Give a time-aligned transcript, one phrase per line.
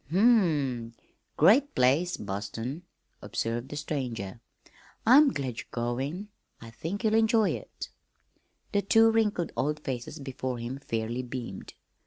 [0.09, 0.93] "Hm m!
[1.37, 2.81] great place, Boston,"
[3.21, 4.41] observed the stranger.
[5.05, 6.29] "I'm glad you're going.
[6.59, 7.89] I think you'll enjoy it."
[8.71, 11.75] The two wrinkled old faces before him fairly beamed.